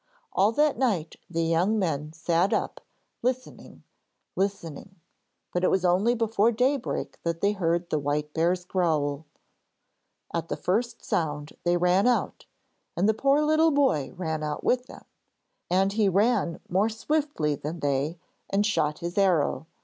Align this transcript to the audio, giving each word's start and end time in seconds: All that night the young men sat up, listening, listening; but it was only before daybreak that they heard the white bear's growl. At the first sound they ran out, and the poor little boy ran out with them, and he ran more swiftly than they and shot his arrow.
All 0.33 0.51
that 0.53 0.79
night 0.79 1.15
the 1.29 1.43
young 1.43 1.77
men 1.77 2.11
sat 2.11 2.53
up, 2.53 2.81
listening, 3.21 3.83
listening; 4.35 4.95
but 5.53 5.63
it 5.63 5.69
was 5.69 5.85
only 5.85 6.15
before 6.15 6.51
daybreak 6.51 7.19
that 7.21 7.39
they 7.41 7.51
heard 7.51 7.91
the 7.91 7.99
white 7.99 8.33
bear's 8.33 8.65
growl. 8.65 9.27
At 10.33 10.49
the 10.49 10.57
first 10.57 11.05
sound 11.05 11.53
they 11.65 11.77
ran 11.77 12.07
out, 12.07 12.47
and 12.97 13.07
the 13.07 13.13
poor 13.13 13.43
little 13.43 13.69
boy 13.69 14.11
ran 14.17 14.41
out 14.41 14.63
with 14.63 14.87
them, 14.87 15.05
and 15.69 15.93
he 15.93 16.09
ran 16.09 16.61
more 16.67 16.89
swiftly 16.89 17.53
than 17.53 17.79
they 17.79 18.17
and 18.49 18.65
shot 18.65 18.99
his 19.05 19.19
arrow. 19.19 19.67